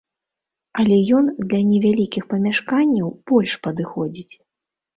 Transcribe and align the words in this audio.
Але 0.83 0.97
ён 1.17 1.25
для 1.49 1.59
невялікіх 1.73 2.27
памяшканняў 2.33 3.15
больш 3.35 3.51
падыходзіць. 3.69 4.31